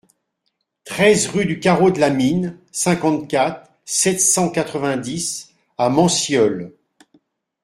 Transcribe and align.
treize 0.83 1.27
rue 1.27 1.45
du 1.45 1.59
Carreau 1.59 1.91
de 1.91 1.99
la 1.99 2.09
Mine, 2.09 2.57
cinquante-quatre, 2.71 3.69
sept 3.85 4.19
cent 4.19 4.49
quatre-vingt-dix 4.49 5.53
à 5.77 5.89
Mancieulles 5.89 6.73